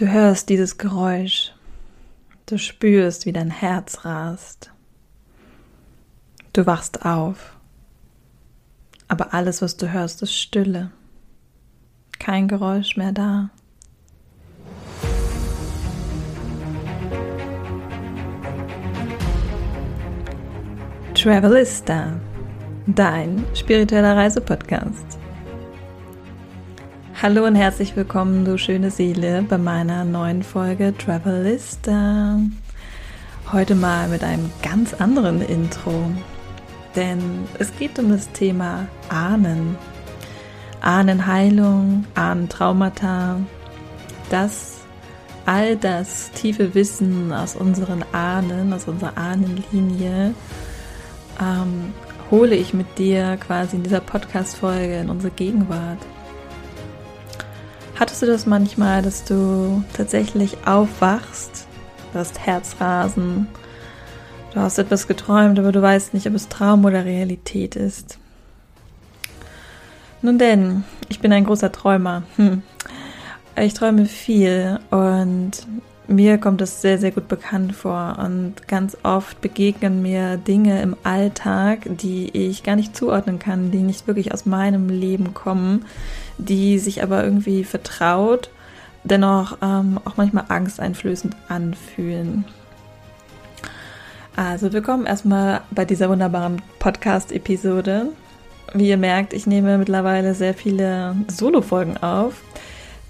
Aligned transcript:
Du 0.00 0.10
hörst 0.10 0.48
dieses 0.48 0.78
Geräusch. 0.78 1.52
Du 2.46 2.56
spürst, 2.56 3.26
wie 3.26 3.34
dein 3.34 3.50
Herz 3.50 4.06
rast. 4.06 4.70
Du 6.54 6.64
wachst 6.64 7.04
auf. 7.04 7.54
Aber 9.08 9.34
alles, 9.34 9.60
was 9.60 9.76
du 9.76 9.92
hörst, 9.92 10.22
ist 10.22 10.34
Stille. 10.34 10.90
Kein 12.18 12.48
Geräusch 12.48 12.96
mehr 12.96 13.12
da. 13.12 13.50
Travelista, 21.12 22.18
dein 22.86 23.44
spiritueller 23.54 24.16
Reisepodcast. 24.16 25.19
Hallo 27.22 27.44
und 27.44 27.54
herzlich 27.54 27.96
willkommen, 27.96 28.46
du 28.46 28.56
schöne 28.56 28.90
Seele, 28.90 29.44
bei 29.46 29.58
meiner 29.58 30.06
neuen 30.06 30.42
Folge 30.42 30.94
Travelista. 30.96 32.38
Heute 33.52 33.74
mal 33.74 34.08
mit 34.08 34.24
einem 34.24 34.50
ganz 34.62 34.94
anderen 34.94 35.42
Intro, 35.42 36.10
denn 36.96 37.20
es 37.58 37.76
geht 37.76 37.98
um 37.98 38.08
das 38.08 38.32
Thema 38.32 38.88
Ahnen. 39.10 39.76
Ahnenheilung, 40.80 42.06
Ahnentraumata, 42.14 43.38
das, 44.30 44.78
all 45.44 45.76
das 45.76 46.30
tiefe 46.30 46.74
Wissen 46.74 47.34
aus 47.34 47.54
unseren 47.54 48.02
Ahnen, 48.12 48.72
aus 48.72 48.88
unserer 48.88 49.18
Ahnenlinie, 49.18 50.34
ähm, 51.38 51.92
hole 52.30 52.54
ich 52.54 52.72
mit 52.72 52.96
dir 52.96 53.36
quasi 53.36 53.76
in 53.76 53.82
dieser 53.82 54.00
Podcast-Folge 54.00 55.00
in 55.00 55.10
unsere 55.10 55.34
Gegenwart. 55.34 55.98
Hattest 58.00 58.22
du 58.22 58.26
das 58.26 58.46
manchmal, 58.46 59.02
dass 59.02 59.24
du 59.24 59.84
tatsächlich 59.92 60.56
aufwachst, 60.64 61.66
du 62.14 62.18
hast 62.18 62.38
Herzrasen, 62.38 63.46
du 64.54 64.60
hast 64.60 64.78
etwas 64.78 65.06
geträumt, 65.06 65.58
aber 65.58 65.70
du 65.70 65.82
weißt 65.82 66.14
nicht, 66.14 66.26
ob 66.26 66.34
es 66.34 66.48
Traum 66.48 66.86
oder 66.86 67.04
Realität 67.04 67.76
ist? 67.76 68.18
Nun 70.22 70.38
denn, 70.38 70.84
ich 71.10 71.20
bin 71.20 71.30
ein 71.30 71.44
großer 71.44 71.72
Träumer. 71.72 72.22
Hm. 72.36 72.62
Ich 73.58 73.74
träume 73.74 74.06
viel 74.06 74.80
und 74.90 75.66
mir 76.10 76.38
kommt 76.38 76.60
es 76.60 76.82
sehr, 76.82 76.98
sehr 76.98 77.12
gut 77.12 77.28
bekannt 77.28 77.74
vor 77.74 78.18
und 78.18 78.66
ganz 78.66 78.96
oft 79.04 79.40
begegnen 79.40 80.02
mir 80.02 80.38
Dinge 80.38 80.82
im 80.82 80.96
Alltag, 81.04 81.82
die 81.84 82.28
ich 82.36 82.64
gar 82.64 82.74
nicht 82.74 82.96
zuordnen 82.96 83.38
kann, 83.38 83.70
die 83.70 83.78
nicht 83.78 84.08
wirklich 84.08 84.34
aus 84.34 84.44
meinem 84.44 84.88
Leben 84.88 85.34
kommen, 85.34 85.86
die 86.36 86.80
sich 86.80 87.04
aber 87.04 87.22
irgendwie 87.22 87.62
vertraut, 87.62 88.50
dennoch 89.04 89.58
ähm, 89.62 90.00
auch 90.04 90.16
manchmal 90.16 90.46
angsteinflößend 90.48 91.36
anfühlen. 91.48 92.44
Also 94.34 94.72
willkommen 94.72 95.06
erstmal 95.06 95.60
bei 95.70 95.84
dieser 95.84 96.08
wunderbaren 96.08 96.60
Podcast-Episode. 96.80 98.08
Wie 98.74 98.88
ihr 98.88 98.96
merkt, 98.96 99.32
ich 99.32 99.46
nehme 99.46 99.78
mittlerweile 99.78 100.34
sehr 100.34 100.54
viele 100.54 101.14
Solo-Folgen 101.28 101.98
auf 101.98 102.42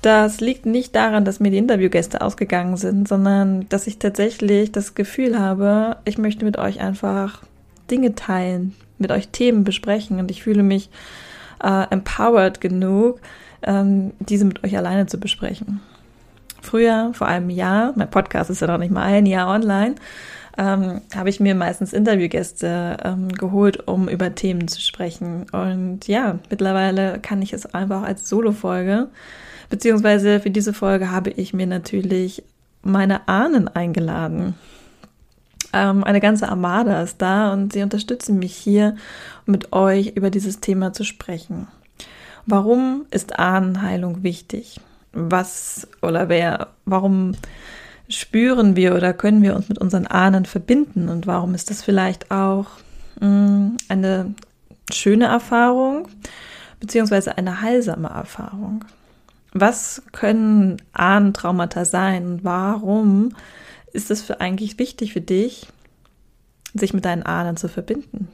das 0.03 0.41
liegt 0.41 0.65
nicht 0.67 0.95
daran, 0.95 1.25
dass 1.25 1.41
mir 1.41 1.51
die 1.51 1.59
Interviewgäste 1.59 2.23
ausgegangen 2.23 2.77
sind, 2.77 3.07
sondern 3.07 3.69
dass 3.69 3.87
ich 3.87 3.99
tatsächlich 3.99 4.73
das 4.73 4.95
Gefühl 4.95 5.39
habe, 5.39 5.97
ich 6.05 6.17
möchte 6.17 6.45
mit 6.45 6.59
euch 6.59 6.81
einfach 6.81 7.43
Dinge 7.91 8.15
teilen, 8.15 8.75
mit 8.99 9.11
euch 9.13 9.29
Themen 9.29 9.65
besprechen 9.65 10.19
und 10.19 10.31
ich 10.31 10.43
fühle 10.43 10.63
mich 10.63 10.89
äh, 11.63 11.87
empowered 11.91 12.61
genug, 12.61 13.21
ähm, 13.63 14.13
diese 14.21 14.47
mit 14.47 14.65
euch 14.65 14.77
alleine 14.77 15.07
zu 15.07 15.19
besprechen. 15.19 15.81
Früher, 16.63 17.11
vor 17.15 17.27
einem 17.27 17.51
Jahr, 17.51 17.93
mein 17.97 18.11
Podcast 18.11 18.51
ist 18.51 18.61
ja 18.61 18.67
noch 18.67 18.79
nicht 18.79 18.93
mal 18.93 19.03
ein 19.03 19.27
Jahr 19.27 19.49
online, 19.49 19.97
ähm, 20.57 21.01
habe 21.15 21.29
ich 21.29 21.41
mir 21.41 21.55
meistens 21.55 21.93
Interviewgäste 21.93 22.97
ähm, 23.05 23.29
geholt, 23.31 23.87
um 23.87 24.09
über 24.09 24.35
Themen 24.35 24.69
zu 24.69 24.81
sprechen. 24.81 25.47
Und 25.53 26.07
ja, 26.07 26.39
mittlerweile 26.51 27.19
kann 27.19 27.41
ich 27.41 27.53
es 27.53 27.67
einfach 27.67 28.03
als 28.03 28.29
Solo-Folge 28.29 29.09
Beziehungsweise 29.71 30.41
für 30.41 30.51
diese 30.51 30.75
Folge 30.75 31.11
habe 31.11 31.31
ich 31.31 31.55
mir 31.55 31.67
natürlich 31.67 32.43
meine 32.83 33.29
Ahnen 33.29 33.69
eingeladen. 33.69 34.55
Ähm, 35.73 36.03
eine 36.03 36.21
ganze 36.21 36.49
Armada 36.49 37.01
ist 37.03 37.23
da 37.23 37.53
und 37.53 37.73
sie 37.73 37.83
unterstützen 37.83 38.39
mich 38.39 38.57
hier, 38.57 38.97
mit 39.47 39.73
euch 39.73 40.09
über 40.17 40.31
dieses 40.31 40.61
Thema 40.61 40.93
zu 40.93 41.05
sprechen. 41.05 41.69
Warum 42.47 43.07
ist 43.13 43.39
Ahnenheilung 43.39 44.23
wichtig? 44.25 44.81
Was 45.13 45.87
oder 46.03 46.29
wer, 46.29 46.69
warum 46.85 47.33
spüren 48.09 48.75
wir 48.75 48.95
oder 48.97 49.13
können 49.13 49.43
wir 49.43 49.55
uns 49.55 49.69
mit 49.69 49.79
unseren 49.79 50.07
Ahnen 50.07 50.47
verbinden 50.47 51.09
und 51.09 51.29
warum 51.29 51.55
ist 51.55 51.71
das 51.71 51.83
vielleicht 51.83 52.33
auch 52.33 52.67
mh, 53.21 53.29
mm, 53.29 53.77
eine 53.89 54.35
schöne 54.93 55.27
Erfahrung 55.27 56.09
beziehungsweise 56.81 57.39
eine 57.39 57.61
heilsame 57.63 58.09
Erfahrung? 58.09 58.85
Was 59.53 60.03
können 60.13 60.81
Ahnentraumata 60.93 61.85
sein 61.85 62.41
warum 62.43 63.35
ist 63.93 64.11
es 64.11 64.23
für 64.23 64.41
eigentlich 64.41 64.79
wichtig 64.79 65.13
für 65.13 65.21
dich, 65.21 65.67
sich 66.75 66.95
mit 66.95 67.05
deinen 67.05 67.25
Ahnen 67.25 67.57
zu 67.57 67.69
verbinden? 67.69 68.29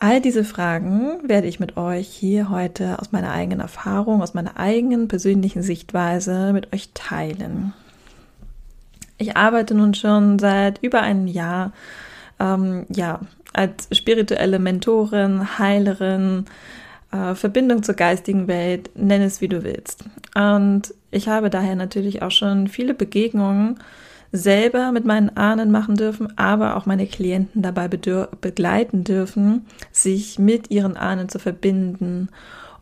All 0.00 0.20
diese 0.20 0.44
Fragen 0.44 1.28
werde 1.28 1.48
ich 1.48 1.58
mit 1.58 1.76
euch 1.76 2.06
hier 2.06 2.50
heute 2.50 3.00
aus 3.00 3.10
meiner 3.10 3.32
eigenen 3.32 3.58
Erfahrung, 3.58 4.22
aus 4.22 4.32
meiner 4.32 4.56
eigenen 4.56 5.08
persönlichen 5.08 5.62
Sichtweise 5.62 6.52
mit 6.52 6.72
euch 6.72 6.90
teilen. 6.94 7.74
Ich 9.16 9.36
arbeite 9.36 9.74
nun 9.74 9.94
schon 9.94 10.38
seit 10.38 10.80
über 10.84 11.02
einem 11.02 11.26
Jahr 11.26 11.72
ähm, 12.38 12.86
ja, 12.88 13.18
als 13.52 13.88
spirituelle 13.90 14.60
Mentorin, 14.60 15.58
Heilerin, 15.58 16.44
äh, 17.12 17.34
Verbindung 17.34 17.82
zur 17.82 17.94
geistigen 17.94 18.48
Welt, 18.48 18.90
nenn 18.94 19.22
es 19.22 19.40
wie 19.40 19.48
du 19.48 19.64
willst. 19.64 20.04
Und 20.34 20.94
ich 21.10 21.28
habe 21.28 21.50
daher 21.50 21.76
natürlich 21.76 22.22
auch 22.22 22.30
schon 22.30 22.68
viele 22.68 22.94
Begegnungen 22.94 23.78
selber 24.30 24.92
mit 24.92 25.04
meinen 25.04 25.34
Ahnen 25.36 25.70
machen 25.70 25.94
dürfen, 25.94 26.36
aber 26.36 26.76
auch 26.76 26.86
meine 26.86 27.06
Klienten 27.06 27.62
dabei 27.62 27.88
begleiten 27.88 29.04
dürfen, 29.04 29.66
sich 29.90 30.38
mit 30.38 30.70
ihren 30.70 30.96
Ahnen 30.96 31.28
zu 31.28 31.38
verbinden. 31.38 32.28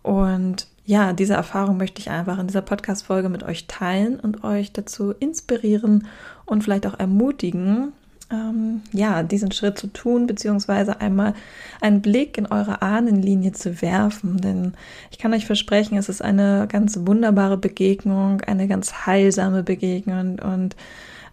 Und 0.02 0.66
ja, 0.84 1.12
diese 1.12 1.34
Erfahrung 1.34 1.76
möchte 1.76 2.00
ich 2.00 2.10
einfach 2.10 2.38
in 2.38 2.46
dieser 2.46 2.62
Podcast-Folge 2.62 3.28
mit 3.28 3.42
euch 3.42 3.66
teilen 3.66 4.18
und 4.18 4.44
euch 4.44 4.72
dazu 4.72 5.12
inspirieren 5.12 6.06
und 6.44 6.64
vielleicht 6.64 6.86
auch 6.86 6.98
ermutigen, 6.98 7.92
ähm, 8.30 8.82
ja, 8.92 9.22
diesen 9.22 9.52
Schritt 9.52 9.78
zu 9.78 9.86
tun, 9.88 10.26
beziehungsweise 10.26 11.00
einmal 11.00 11.34
einen 11.80 12.02
Blick 12.02 12.38
in 12.38 12.46
eure 12.46 12.82
Ahnenlinie 12.82 13.52
zu 13.52 13.80
werfen. 13.82 14.38
Denn 14.40 14.74
ich 15.10 15.18
kann 15.18 15.32
euch 15.32 15.46
versprechen, 15.46 15.96
es 15.96 16.08
ist 16.08 16.22
eine 16.22 16.66
ganz 16.68 16.98
wunderbare 17.02 17.56
Begegnung, 17.56 18.40
eine 18.42 18.66
ganz 18.66 19.06
heilsame 19.06 19.62
Begegnung 19.62 20.38
und 20.40 20.76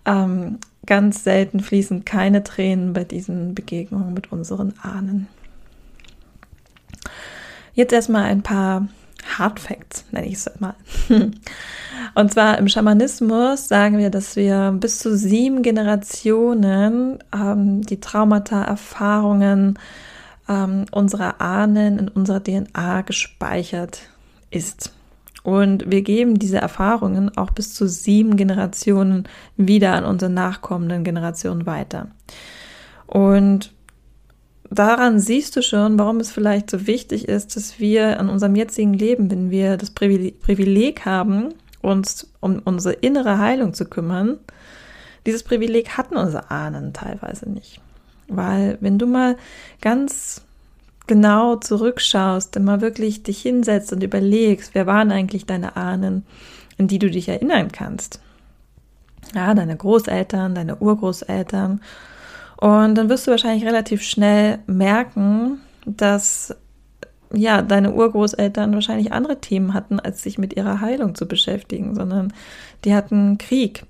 ähm, 0.06 0.59
ganz 0.86 1.24
selten 1.24 1.62
fließen 1.62 2.06
keine 2.06 2.44
Tränen 2.44 2.94
bei 2.94 3.04
diesen 3.04 3.56
Begegnungen 3.56 4.14
mit 4.14 4.31
unseren 4.31 4.74
Ahnen. 4.81 5.28
Jetzt 7.74 7.94
erstmal 7.94 8.25
ein 8.25 8.44
paar 8.44 8.88
Hard 9.38 9.60
Facts, 9.60 10.06
nenne 10.12 10.28
ich 10.28 10.36
es 10.36 10.52
mal. 10.60 10.75
Und 12.16 12.31
zwar 12.31 12.57
im 12.59 12.68
Schamanismus 12.68 13.68
sagen 13.68 13.97
wir, 13.97 14.09
dass 14.09 14.35
wir 14.35 14.75
bis 14.79 15.00
zu 15.00 15.18
sieben 15.18 15.63
Generationen 15.63 17.19
ähm, 17.34 17.81
die 17.81 18.00
Traumata, 18.00 18.63
Erfahrungen 18.63 19.79
ähm, 20.47 20.85
unserer 20.91 21.41
Ahnen 21.41 21.97
in 21.97 22.07
unserer 22.09 22.44
DNA 22.44 23.01
gespeichert 23.01 24.01
ist. 24.51 24.94
Und 25.41 25.91
wir 25.91 26.03
geben 26.03 26.40
diese 26.40 26.57
Erfahrungen 26.57 27.36
auch 27.36 27.51
bis 27.51 27.74
zu 27.74 27.88
sieben 27.88 28.38
Generationen 28.38 29.27
wieder 29.57 29.94
an 29.94 30.06
unsere 30.06 30.31
nachkommenden 30.31 31.04
Generationen 31.04 31.65
weiter. 31.65 32.07
Und 33.07 33.74
daran 34.69 35.19
siehst 35.19 35.56
du 35.57 35.62
schon, 35.62 36.00
warum 36.00 36.18
es 36.18 36.31
vielleicht 36.31 36.69
so 36.69 36.88
wichtig 36.88 37.27
ist, 37.27 37.56
dass 37.57 37.80
wir 37.80 38.19
an 38.19 38.30
unserem 38.30 38.56
jetzigen 38.56 38.94
Leben, 38.94 39.30
wenn 39.30 39.51
wir 39.51 39.75
das 39.75 39.92
Privileg 39.92 41.06
haben, 41.06 41.54
uns 41.83 42.31
um 42.39 42.62
unsere 42.63 42.95
innere 42.95 43.38
Heilung 43.38 43.74
zu 43.74 43.85
kümmern, 43.85 44.39
dieses 45.25 45.44
Privileg 45.44 45.97
hatten 45.97 46.18
unsere 46.18 46.50
Ahnen 46.51 46.94
teilweise 46.94 47.50
nicht. 47.50 47.80
Weil 48.27 48.77
wenn 48.81 48.97
du 48.97 49.06
mal 49.06 49.38
ganz 49.81 50.41
genau 51.07 51.57
zurückschaust, 51.57 52.56
immer 52.56 52.81
wirklich 52.81 53.24
dich 53.24 53.41
hinsetzt 53.41 53.94
und 53.94 54.03
überlegst, 54.03 54.74
wer 54.74 54.88
waren 54.88 55.12
eigentlich 55.12 55.45
deine 55.45 55.75
Ahnen, 55.75 56.25
in 56.77 56.88
die 56.88 57.00
du 57.00 57.09
dich 57.09 57.30
erinnern 57.30 57.71
kannst. 57.71 58.19
Ja, 59.36 59.53
deine 59.53 59.75
Großeltern, 59.75 60.56
deine 60.56 60.77
Urgroßeltern. 60.77 61.81
Und 62.57 62.95
dann 62.95 63.09
wirst 63.09 63.27
du 63.27 63.31
wahrscheinlich 63.31 63.65
relativ 63.65 64.01
schnell 64.03 64.59
merken, 64.68 65.59
dass 65.86 66.56
ja, 67.33 67.62
deine 67.62 67.94
Urgroßeltern 67.94 68.74
wahrscheinlich 68.74 69.12
andere 69.12 69.41
Themen 69.41 69.74
hatten, 69.74 70.00
als 70.00 70.24
sich 70.24 70.38
mit 70.38 70.56
ihrer 70.56 70.81
Heilung 70.81 71.15
zu 71.15 71.27
beschäftigen, 71.27 71.95
sondern 71.95 72.31
die 72.85 72.94
hatten 72.94 73.38
Krieg. 73.38 73.85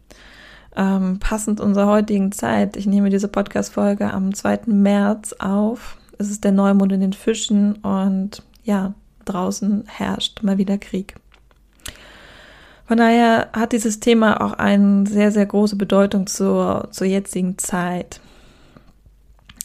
Ähm, 0.76 1.20
passend 1.20 1.60
unserer 1.60 1.88
heutigen 1.88 2.32
Zeit. 2.32 2.78
Ich 2.78 2.88
nehme 2.88 3.10
diese 3.10 3.28
Podcast-Folge 3.28 4.12
am 4.12 4.34
2. 4.34 4.62
März 4.68 5.34
auf. 5.34 5.98
Es 6.18 6.32
ist 6.32 6.44
der 6.44 6.52
Neumond 6.52 6.94
in 6.94 7.02
den 7.02 7.14
Fischen 7.14 7.76
und 7.76 8.42
ja, 8.64 8.94
draußen 9.26 9.84
herrscht 9.88 10.42
mal 10.42 10.58
wieder 10.58 10.78
Krieg. 10.78 11.16
Von 12.86 12.98
daher 12.98 13.50
hat 13.54 13.72
dieses 13.72 14.00
Thema 14.00 14.42
auch 14.42 14.54
eine 14.54 15.08
sehr, 15.08 15.32
sehr 15.32 15.46
große 15.46 15.76
Bedeutung 15.76 16.28
zur, 16.28 16.90
zur 16.92 17.08
jetzigen 17.08 17.58
Zeit. 17.58 18.20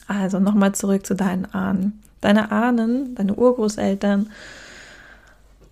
Also 0.07 0.41
nochmal 0.41 0.75
zurück 0.75 1.05
zu 1.05 1.15
deinen 1.15 1.47
Ahnen. 1.47 2.01
Deine 2.21 2.51
Ahnen, 2.51 3.15
deine 3.15 3.35
Urgroßeltern 3.35 4.31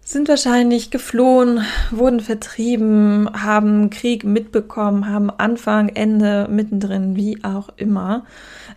sind 0.06 0.28
wahrscheinlich 0.28 0.92
geflohen, 0.92 1.64
wurden 1.90 2.20
vertrieben, 2.20 3.28
haben 3.32 3.90
Krieg 3.90 4.22
mitbekommen, 4.22 5.08
haben 5.08 5.30
Anfang, 5.30 5.88
Ende, 5.88 6.46
mittendrin, 6.48 7.16
wie 7.16 7.42
auch 7.42 7.70
immer. 7.76 8.24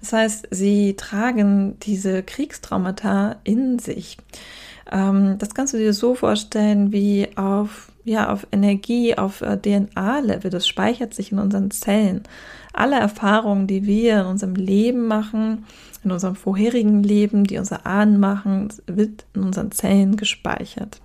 Das 0.02 0.12
heißt, 0.12 0.48
sie 0.50 0.96
tragen 0.96 1.78
diese 1.82 2.24
Kriegstraumata 2.24 3.36
in 3.44 3.78
sich. 3.78 4.18
Ähm, 4.92 5.38
das 5.38 5.54
kannst 5.54 5.76
du 5.76 5.78
dir 5.78 5.94
so 5.94 6.16
vorstellen 6.16 6.92
wie 6.92 7.28
auf, 7.36 7.92
ja, 8.06 8.32
auf 8.34 8.48
Energie, 8.52 9.16
auf 9.16 9.42
äh, 9.42 9.56
DNA-Level. 9.56 10.50
Das 10.50 10.68
speichert 10.68 11.14
sich 11.14 11.32
in 11.32 11.38
unseren 11.38 11.70
Zellen. 11.70 12.24
Alle 12.74 12.96
Erfahrungen, 13.00 13.68
die 13.68 13.86
wir 13.86 14.22
in 14.22 14.26
unserem 14.26 14.56
Leben 14.56 15.06
machen, 15.06 15.66
in 16.04 16.12
unserem 16.12 16.36
vorherigen 16.36 17.04
Leben, 17.04 17.44
die 17.44 17.58
unsere 17.58 17.86
Ahnen 17.86 18.20
machen, 18.20 18.70
wird 18.88 19.26
in 19.34 19.44
unseren 19.44 19.72
Zellen 19.72 20.18
gespeichert. 20.18 21.02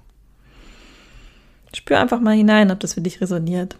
Spür 1.74 1.98
einfach 1.98 2.20
mal 2.20 2.34
hinein, 2.34 2.70
ob 2.70 2.80
das 2.80 2.94
für 2.94 3.00
dich 3.00 3.20
resoniert. 3.20 3.76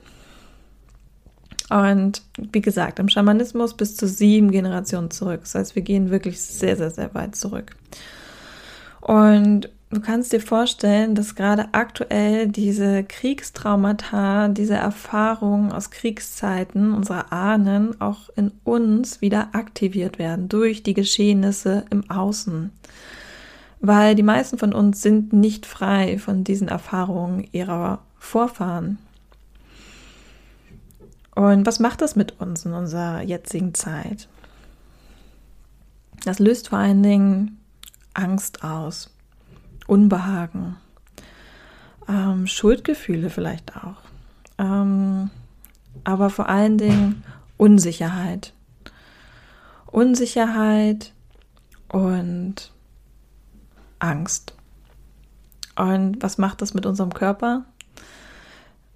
Und 1.70 2.22
wie 2.37 2.61
gesagt, 2.61 2.99
im 2.99 3.08
Schamanismus 3.08 3.75
bis 3.75 3.96
zu 3.96 4.06
sieben 4.06 4.50
Generationen 4.50 5.11
zurück. 5.11 5.40
Das 5.43 5.55
heißt, 5.55 5.75
wir 5.75 5.82
gehen 5.82 6.11
wirklich 6.11 6.40
sehr, 6.40 6.76
sehr, 6.76 6.90
sehr 6.90 7.14
weit 7.14 7.37
zurück. 7.37 7.76
Und 9.00 9.70
du 9.91 10.01
kannst 10.01 10.33
dir 10.33 10.41
vorstellen, 10.41 11.15
dass 11.15 11.35
gerade 11.35 11.69
aktuell 11.73 12.49
diese 12.49 13.05
Kriegstraumata, 13.05 14.49
diese 14.49 14.75
Erfahrungen 14.75 15.73
aus 15.73 15.91
Kriegszeiten 15.91 16.93
unserer 16.95 17.33
Ahnen 17.33 18.01
auch 18.01 18.29
in 18.37 18.53
uns 18.65 19.21
wieder 19.21 19.49
aktiviert 19.55 20.19
werden 20.19 20.49
durch 20.49 20.83
die 20.83 20.95
Geschehnisse 20.95 21.85
im 21.91 22.11
Außen 22.11 22.73
weil 23.87 24.15
die 24.15 24.23
meisten 24.23 24.57
von 24.57 24.73
uns 24.73 25.03
sind 25.03 25.35
nicht 25.35 25.67
frei 25.67 26.19
von 26.19 26.43
diesen 26.43 26.69
Erfahrungen 26.69 27.47
ihrer 27.53 27.99
Vorfahren. 28.19 28.99
Und 31.35 31.67
was 31.67 31.81
macht 31.81 32.01
das 32.01 32.17
mit 32.17 32.41
uns 32.41 32.65
in 32.65 32.73
unserer 32.73 33.21
jetzigen 33.21 33.75
Zeit? 33.75 34.29
Das 36.25 36.39
löst 36.39 36.71
vor 36.71 36.79
allen 36.79 37.03
Dingen 37.03 37.61
Angst 38.15 38.65
aus, 38.65 39.11
Unbehagen, 39.87 40.77
ähm, 42.09 42.47
Schuldgefühle 42.47 43.31
vielleicht 43.31 43.77
auch, 43.77 43.97
ähm, 44.59 45.31
aber 46.05 46.31
vor 46.31 46.49
allen 46.49 46.79
Dingen 46.79 47.25
Unsicherheit. 47.57 48.53
Unsicherheit 49.87 51.13
und 51.89 52.73
Angst. 54.01 54.55
Und 55.77 56.23
was 56.23 56.39
macht 56.39 56.63
das 56.63 56.75
mit 56.75 56.85
unserem 56.85 57.15
Körper? 57.15 57.65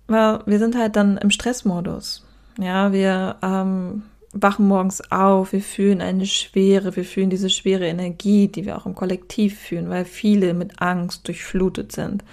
Weil 0.09 0.41
wir 0.47 0.59
sind 0.59 0.77
halt 0.77 0.97
dann 0.97 1.17
im 1.17 1.31
Stressmodus. 1.31 2.25
Ja, 2.59 2.93
wir 2.93 3.37
ähm, 3.43 4.03
wachen 4.33 4.67
morgens 4.67 5.01
auf, 5.11 5.53
wir 5.53 5.63
fühlen 5.63 6.01
eine 6.01 6.27
Schwere, 6.27 6.97
wir 6.97 7.05
fühlen 7.05 7.31
diese 7.31 7.51
schwere 7.51 7.87
Energie, 7.87 8.49
die 8.49 8.67
wir 8.67 8.77
auch 8.77 8.87
im 8.87 8.95
Kollektiv 8.95 9.59
fühlen, 9.59 9.89
weil 9.89 10.05
viele 10.05 10.55
mit 10.55 10.81
Angst 10.83 11.27
durchflutet 11.27 11.93
sind. 11.93 12.25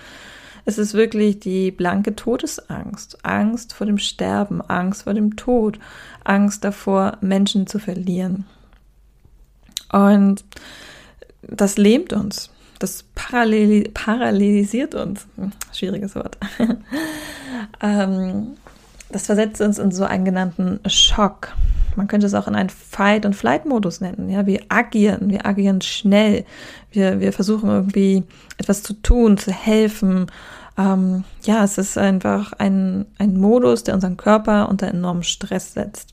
Es 0.65 0.77
ist 0.77 0.93
wirklich 0.93 1.39
die 1.39 1.71
blanke 1.71 2.15
Todesangst, 2.15 3.23
Angst 3.23 3.73
vor 3.73 3.85
dem 3.85 3.99
Sterben, 3.99 4.61
Angst 4.61 5.03
vor 5.03 5.13
dem 5.13 5.35
Tod, 5.35 5.79
Angst 6.23 6.63
davor, 6.63 7.17
Menschen 7.21 7.67
zu 7.67 7.79
verlieren. 7.79 8.45
Und 9.91 10.43
das 11.43 11.77
lähmt 11.77 12.13
uns 12.13 12.49
das 12.79 13.03
parallel, 13.15 13.89
parallelisiert 13.93 14.95
uns. 14.95 15.27
Hm, 15.35 15.51
schwieriges 15.73 16.15
Wort. 16.15 16.37
ähm, 17.81 18.55
das 19.15 19.27
versetzt 19.27 19.61
uns 19.61 19.79
in 19.79 19.91
so 19.91 20.03
einen 20.03 20.25
genannten 20.25 20.81
Schock. 20.87 21.53
Man 21.95 22.09
könnte 22.09 22.27
es 22.27 22.33
auch 22.33 22.49
in 22.49 22.55
einen 22.55 22.67
Fight- 22.67 23.25
und 23.25 23.33
Flight-Modus 23.33 24.01
nennen. 24.01 24.29
Ja, 24.29 24.45
wir 24.45 24.59
agieren, 24.67 25.29
wir 25.29 25.45
agieren 25.45 25.79
schnell. 25.79 26.43
Wir, 26.91 27.21
wir 27.21 27.31
versuchen 27.31 27.69
irgendwie 27.69 28.25
etwas 28.57 28.83
zu 28.83 28.91
tun, 28.91 29.37
zu 29.37 29.53
helfen. 29.53 30.25
Ähm, 30.77 31.23
ja, 31.43 31.63
es 31.63 31.77
ist 31.77 31.97
einfach 31.97 32.51
ein, 32.59 33.05
ein 33.17 33.37
Modus, 33.37 33.85
der 33.85 33.95
unseren 33.95 34.17
Körper 34.17 34.67
unter 34.67 34.89
enormen 34.89 35.23
Stress 35.23 35.71
setzt. 35.71 36.11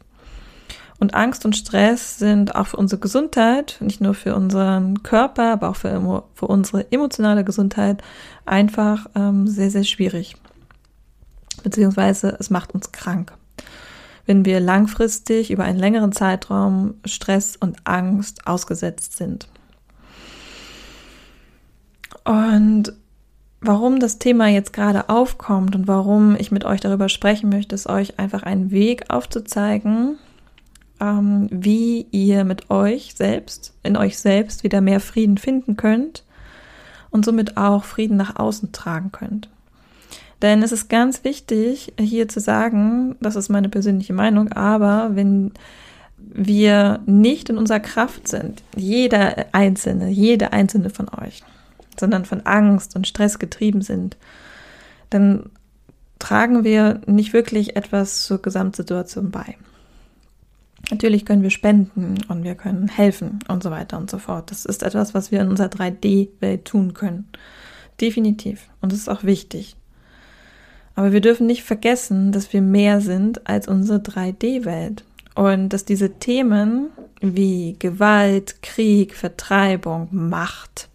Und 1.01 1.15
Angst 1.15 1.45
und 1.45 1.57
Stress 1.57 2.21
sind 2.21 2.55
auch 2.55 2.69
für 2.69 2.77
unsere 2.77 3.01
Gesundheit, 3.01 3.79
nicht 3.81 4.01
nur 4.01 4.15
für 4.15 4.37
unseren 4.37 5.03
Körper, 5.03 5.55
aber 5.55 5.71
auch 5.71 5.77
für, 5.77 6.23
für 6.35 6.47
unsere 6.47 6.93
emotionale 6.93 7.43
Gesundheit 7.43 8.01
einfach 8.47 9.07
ähm, 9.17 9.49
sehr, 9.49 9.73
sehr 9.73 9.83
schwierig. 9.83 10.37
Beziehungsweise 11.63 12.37
es 12.39 12.51
macht 12.51 12.75
uns 12.75 12.93
krank. 12.93 13.33
Wenn 14.27 14.45
wir 14.45 14.61
langfristig 14.61 15.51
über 15.51 15.65
einen 15.65 15.79
längeren 15.79 16.13
Zeitraum 16.13 16.95
Stress 17.05 17.57
und 17.57 17.79
Angst 17.85 18.47
ausgesetzt 18.47 19.17
sind. 19.17 19.49
Und 22.25 22.93
warum 23.61 23.99
das 23.99 24.19
Thema 24.19 24.49
jetzt 24.49 24.73
gerade 24.73 25.09
aufkommt 25.09 25.75
und 25.75 25.89
warum 25.89 26.37
ich 26.37 26.53
mit 26.53 26.65
euch 26.65 26.81
darüber 26.81 27.09
sprechen 27.09 27.49
möchte, 27.49 27.75
ist 27.75 27.89
euch 27.89 28.19
einfach 28.19 28.43
einen 28.43 28.71
Weg 28.71 29.11
aufzuzeigen, 29.11 30.19
ähm, 31.01 31.49
wie 31.51 32.07
ihr 32.13 32.45
mit 32.45 32.71
euch 32.71 33.15
selbst, 33.17 33.75
in 33.83 33.97
euch 33.97 34.19
selbst 34.19 34.63
wieder 34.63 34.81
mehr 34.81 35.01
Frieden 35.01 35.39
finden 35.39 35.77
könnt 35.77 36.25
und 37.11 37.25
somit 37.25 37.57
auch 37.57 37.85
Frieden 37.85 38.17
nach 38.17 38.37
außen 38.37 38.73
tragen 38.73 39.11
könnt. 39.13 39.49
Denn 40.43 40.63
es 40.63 40.73
ist 40.73 40.89
ganz 40.89 41.23
wichtig, 41.23 41.93
hier 41.99 42.29
zu 42.29 42.41
sagen, 42.41 43.17
das 43.21 43.37
ist 43.37 43.49
meine 43.49 43.69
persönliche 43.69 44.13
Meinung, 44.13 44.51
aber 44.53 45.11
wenn 45.15 45.53
wir 46.19 47.01
nicht 47.07 47.49
in 47.49 47.59
unserer 47.59 47.81
Kraft 47.81 48.27
sind, 48.27 48.63
jeder 48.77 49.47
einzelne, 49.53 50.09
jede 50.11 50.53
einzelne 50.53 50.91
von 50.91 51.09
euch, 51.09 51.43
sondern 51.99 52.25
von 52.25 52.41
Angst 52.41 52.97
und 52.97 53.07
Stress 53.07 53.39
getrieben 53.39 53.83
sind, 53.83 54.17
dann 55.11 55.51
tragen 56.19 56.65
wir 56.65 57.01
nicht 57.07 57.33
wirklich 57.33 57.77
etwas 57.77 58.25
zur 58.25 58.43
Gesamtsituation 58.43 59.31
bei. 59.31 59.57
Natürlich 60.91 61.25
können 61.25 61.43
wir 61.43 61.51
spenden 61.51 62.19
und 62.29 62.43
wir 62.43 62.55
können 62.55 62.89
helfen 62.89 63.39
und 63.49 63.63
so 63.63 63.71
weiter 63.71 63.97
und 63.99 64.11
so 64.11 64.19
fort. 64.19 64.51
Das 64.51 64.65
ist 64.65 64.83
etwas, 64.83 65.15
was 65.15 65.31
wir 65.31 65.41
in 65.41 65.49
unserer 65.49 65.69
3D-Welt 65.69 66.65
tun 66.65 66.95
können. 66.95 67.29
Definitiv. 68.01 68.69
Und 68.81 68.93
das 68.93 68.99
ist 68.99 69.09
auch 69.09 69.23
wichtig. 69.23 69.77
Aber 70.95 71.13
wir 71.13 71.21
dürfen 71.21 71.47
nicht 71.47 71.63
vergessen, 71.63 72.33
dass 72.33 72.53
wir 72.53 72.61
mehr 72.61 73.01
sind 73.01 73.47
als 73.49 73.69
unsere 73.69 73.99
3D-Welt. 73.99 75.05
Und 75.35 75.71
dass 75.71 75.85
diese 75.85 76.11
Themen 76.19 76.89
wie 77.21 77.77
Gewalt, 77.79 78.63
Krieg, 78.63 79.15
Vertreibung, 79.15 80.09
Macht 80.11 80.89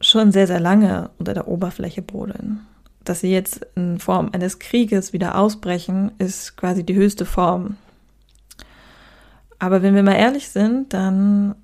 schon 0.00 0.32
sehr, 0.32 0.46
sehr 0.46 0.60
lange 0.60 1.10
unter 1.18 1.34
der 1.34 1.48
Oberfläche 1.48 2.02
brodeln. 2.02 2.66
Dass 3.04 3.20
sie 3.20 3.30
jetzt 3.30 3.66
in 3.76 3.98
Form 3.98 4.30
eines 4.32 4.58
Krieges 4.58 5.12
wieder 5.12 5.38
ausbrechen, 5.38 6.12
ist 6.18 6.56
quasi 6.56 6.84
die 6.84 6.94
höchste 6.94 7.24
Form 7.24 7.76
aber 9.58 9.82
wenn 9.82 9.94
wir 9.94 10.02
mal 10.02 10.14
ehrlich 10.14 10.48
sind, 10.48 10.92
dann 10.92 11.54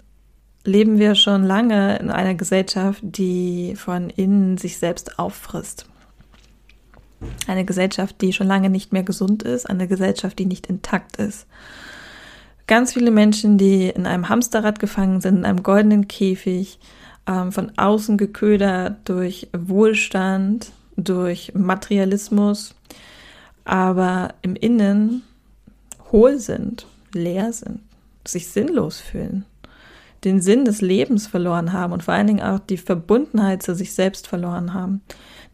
leben 0.65 0.99
wir 0.99 1.15
schon 1.15 1.45
lange 1.45 1.99
in 1.99 2.11
einer 2.11 2.35
Gesellschaft, 2.35 3.01
die 3.03 3.75
von 3.77 4.11
innen 4.11 4.59
sich 4.59 4.79
selbst 4.79 5.19
auffrisst. 5.19 5.87
Eine 7.47 7.65
Gesellschaft, 7.65 8.21
die 8.21 8.33
schon 8.33 8.47
lange 8.47 8.71
nicht 8.71 8.93
mehr 8.93 9.03
gesund 9.03 9.43
ist, 9.43 9.69
eine 9.69 9.89
Gesellschaft, 9.89 10.39
die 10.39 10.47
nicht 10.47 10.67
intakt 10.67 11.17
ist. 11.17 11.47
Ganz 12.67 12.95
viele 12.95 13.11
Menschen, 13.11 13.59
die 13.59 13.89
in 13.89 14.07
einem 14.07 14.29
Hamsterrad 14.29 14.79
gefangen 14.79 15.21
sind, 15.21 15.39
in 15.39 15.45
einem 15.45 15.63
goldenen 15.63 16.09
Käfig, 16.09 16.79
ähm, 17.27 17.53
von 17.53 17.73
außen 17.77 18.17
geködert 18.17 18.97
durch 19.05 19.49
Wohlstand, 19.53 20.73
durch 20.97 21.53
Materialismus, 21.55 22.75
aber 23.65 24.35
im 24.43 24.57
Innen 24.57 25.23
hohl 26.13 26.39
sind 26.39 26.87
leer 27.15 27.53
sind, 27.53 27.81
sich 28.27 28.49
sinnlos 28.49 29.01
fühlen, 29.01 29.45
den 30.25 30.43
Sinn 30.43 30.65
des 30.65 30.81
Lebens 30.81 31.27
verloren 31.27 31.73
haben 31.73 31.93
und 31.93 32.03
vor 32.03 32.15
allen 32.15 32.27
Dingen 32.27 32.43
auch 32.43 32.59
die 32.59 32.77
Verbundenheit 32.77 33.63
zu 33.63 33.75
sich 33.75 33.95
selbst 33.95 34.27
verloren 34.27 34.75
haben. 34.75 35.03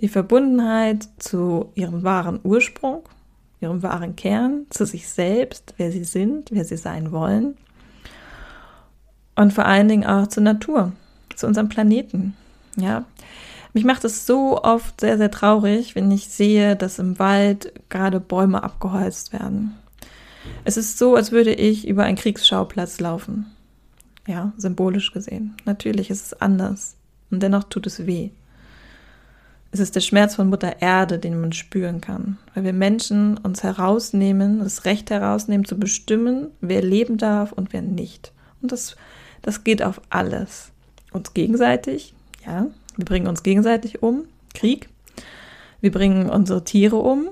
Die 0.01 0.09
Verbundenheit 0.09 1.09
zu 1.19 1.73
ihrem 1.75 2.03
wahren 2.03 2.41
Ursprung, 2.43 3.03
ihrem 3.61 3.83
wahren 3.83 4.17
Kern, 4.17 4.67
zu 4.71 4.87
sich 4.87 5.09
selbst, 5.09 5.75
wer 5.77 5.93
sie 5.93 6.05
sind, 6.05 6.51
wer 6.51 6.65
sie 6.65 6.79
sein 6.79 7.13
wollen. 7.13 7.57
Und 9.37 9.53
vor 9.53 9.67
allen 9.67 9.89
Dingen 9.89 10.07
auch 10.07 10.27
zur 10.27 10.43
Natur, 10.43 10.93
zu 11.37 11.47
unserem 11.47 11.69
Planeten. 11.69 12.35
Ja, 12.77 13.05
mich 13.73 13.85
macht 13.85 14.05
es 14.05 14.27
so 14.27 14.63
oft 14.63 15.01
sehr, 15.01 15.19
sehr 15.19 15.31
traurig, 15.31 15.95
wenn 15.95 16.11
ich 16.11 16.29
sehe, 16.29 16.77
dass 16.77 16.99
im 16.99 17.19
Wald 17.19 17.73
gerade 17.89 18.21
Bäume 18.21 18.63
abgeholzt 18.63 19.33
werden. 19.33 19.77
Es 20.65 20.77
ist 20.77 20.99
so, 20.99 21.15
als 21.15 21.31
würde 21.31 21.53
ich 21.53 21.87
über 21.87 22.05
einen 22.05 22.17
Kriegsschauplatz 22.17 23.01
laufen. 23.01 23.47
Ja, 24.27 24.53
symbolisch 24.57 25.13
gesehen. 25.13 25.57
Natürlich 25.65 26.11
ist 26.11 26.27
es 26.27 26.41
anders. 26.41 26.97
Und 27.31 27.43
dennoch 27.43 27.65
tut 27.65 27.87
es 27.87 28.07
weh. 28.07 28.31
Es 29.73 29.79
ist 29.79 29.95
der 29.95 30.01
Schmerz 30.01 30.35
von 30.35 30.49
Mutter 30.49 30.83
Erde, 30.83 31.19
den 31.19 31.41
man 31.41 31.53
spüren 31.53 32.01
kann, 32.01 32.39
weil 32.55 32.65
wir 32.65 32.73
Menschen 32.73 33.39
uns 33.39 33.63
herausnehmen, 33.63 34.59
das 34.59 34.85
Recht 34.85 35.11
herausnehmen, 35.11 35.65
zu 35.65 35.79
bestimmen, 35.79 36.49
wer 36.61 36.83
leben 36.83 37.19
darf 37.19 37.53
und 37.53 37.73
wer 37.73 37.83
nicht. 37.83 38.33
Und 38.63 38.73
das, 38.73 38.97
das 39.43 39.63
geht 39.63 39.83
auf 39.83 40.01
alles. 40.11 40.73
Uns 41.13 41.35
gegenseitig, 41.35 42.15
ja, 42.45 42.67
wir 42.97 43.05
bringen 43.05 43.29
uns 43.29 43.43
gegenseitig 43.43 44.03
um, 44.03 44.25
Krieg. 44.55 44.89
Wir 45.81 45.93
bringen 45.93 46.29
unsere 46.29 46.65
Tiere 46.65 46.97
um, 46.97 47.29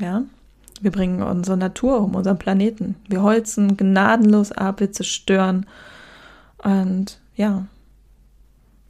ja, 0.00 0.22
wir 0.80 0.92
bringen 0.92 1.22
unsere 1.22 1.56
Natur 1.56 2.00
um, 2.00 2.14
unseren 2.14 2.38
Planeten. 2.38 2.94
Wir 3.08 3.22
holzen 3.22 3.76
gnadenlos 3.76 4.52
ab, 4.52 4.80
wir 4.80 4.92
zerstören. 4.92 5.66
Und 6.58 7.18
ja, 7.36 7.66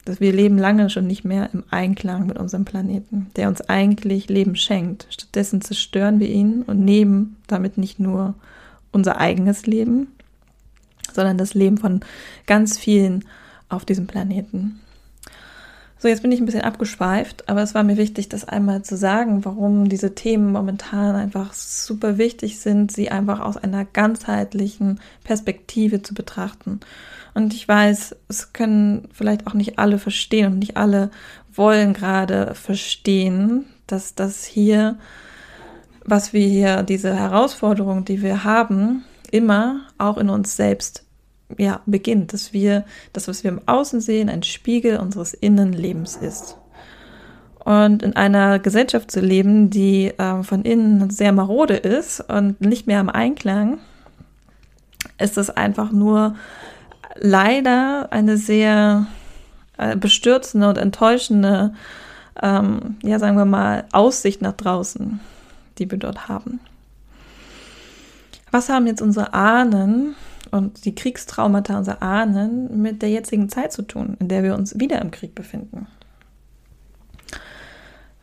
dass 0.05 0.19
wir 0.19 0.33
leben 0.33 0.57
lange 0.57 0.89
schon 0.89 1.07
nicht 1.07 1.23
mehr 1.23 1.49
im 1.53 1.63
Einklang 1.69 2.25
mit 2.27 2.37
unserem 2.37 2.65
Planeten, 2.65 3.27
der 3.35 3.47
uns 3.47 3.61
eigentlich 3.61 4.29
Leben 4.29 4.55
schenkt. 4.55 5.07
Stattdessen 5.09 5.61
zerstören 5.61 6.19
wir 6.19 6.29
ihn 6.29 6.63
und 6.63 6.83
nehmen 6.83 7.37
damit 7.47 7.77
nicht 7.77 7.99
nur 7.99 8.33
unser 8.91 9.19
eigenes 9.19 9.65
Leben, 9.67 10.07
sondern 11.13 11.37
das 11.37 11.53
Leben 11.53 11.77
von 11.77 12.01
ganz 12.47 12.77
vielen 12.77 13.25
auf 13.69 13.85
diesem 13.85 14.07
Planeten. 14.07 14.79
So, 16.01 16.07
jetzt 16.07 16.23
bin 16.23 16.31
ich 16.31 16.39
ein 16.39 16.47
bisschen 16.47 16.63
abgeschweift, 16.63 17.47
aber 17.47 17.61
es 17.61 17.75
war 17.75 17.83
mir 17.83 17.95
wichtig, 17.95 18.27
das 18.27 18.43
einmal 18.43 18.81
zu 18.81 18.97
sagen, 18.97 19.45
warum 19.45 19.87
diese 19.87 20.15
Themen 20.15 20.51
momentan 20.51 21.13
einfach 21.15 21.53
super 21.53 22.17
wichtig 22.17 22.59
sind, 22.59 22.91
sie 22.91 23.11
einfach 23.11 23.39
aus 23.39 23.55
einer 23.55 23.85
ganzheitlichen 23.85 24.99
Perspektive 25.23 26.01
zu 26.01 26.15
betrachten. 26.15 26.79
Und 27.35 27.53
ich 27.53 27.67
weiß, 27.67 28.15
es 28.29 28.51
können 28.51 29.09
vielleicht 29.13 29.45
auch 29.45 29.53
nicht 29.53 29.77
alle 29.77 29.99
verstehen 29.99 30.53
und 30.53 30.57
nicht 30.57 30.75
alle 30.75 31.11
wollen 31.53 31.93
gerade 31.93 32.55
verstehen, 32.55 33.65
dass 33.85 34.15
das 34.15 34.43
hier, 34.43 34.97
was 36.03 36.33
wir 36.33 36.47
hier, 36.47 36.81
diese 36.81 37.15
Herausforderung, 37.15 38.05
die 38.05 38.23
wir 38.23 38.43
haben, 38.43 39.03
immer 39.29 39.81
auch 39.99 40.17
in 40.17 40.31
uns 40.31 40.55
selbst 40.55 41.05
ja, 41.57 41.81
beginnt, 41.85 42.33
dass 42.33 42.53
wir 42.53 42.85
das, 43.13 43.27
was 43.27 43.43
wir 43.43 43.51
im 43.51 43.61
Außen 43.65 44.01
sehen, 44.01 44.29
ein 44.29 44.43
Spiegel 44.43 44.97
unseres 44.97 45.33
Innenlebens 45.33 46.15
ist. 46.15 46.57
Und 47.63 48.01
in 48.01 48.15
einer 48.15 48.59
Gesellschaft 48.59 49.11
zu 49.11 49.19
leben, 49.19 49.69
die 49.69 50.07
äh, 50.07 50.43
von 50.43 50.63
innen 50.63 51.09
sehr 51.11 51.31
marode 51.31 51.75
ist 51.75 52.21
und 52.21 52.59
nicht 52.59 52.87
mehr 52.87 52.99
im 52.99 53.09
Einklang, 53.09 53.79
ist 55.19 55.37
das 55.37 55.49
einfach 55.49 55.91
nur 55.91 56.35
leider 57.15 58.07
eine 58.11 58.37
sehr 58.37 59.05
äh, 59.77 59.95
bestürzende 59.95 60.69
und 60.69 60.77
enttäuschende, 60.77 61.73
ähm, 62.41 62.97
ja, 63.03 63.19
sagen 63.19 63.37
wir 63.37 63.45
mal, 63.45 63.85
Aussicht 63.91 64.41
nach 64.41 64.53
draußen, 64.53 65.19
die 65.77 65.89
wir 65.91 65.99
dort 65.99 66.27
haben. 66.27 66.59
Was 68.49 68.69
haben 68.69 68.87
jetzt 68.87 69.01
unsere 69.01 69.33
Ahnen 69.33 70.15
und 70.51 70.85
die 70.85 70.95
Kriegstraumata 70.95 71.77
unserer 71.77 72.01
Ahnen 72.01 72.81
mit 72.81 73.01
der 73.01 73.09
jetzigen 73.09 73.49
Zeit 73.49 73.71
zu 73.71 73.81
tun, 73.81 74.17
in 74.19 74.27
der 74.27 74.43
wir 74.43 74.55
uns 74.55 74.79
wieder 74.79 75.01
im 75.01 75.11
Krieg 75.11 75.33
befinden. 75.33 75.87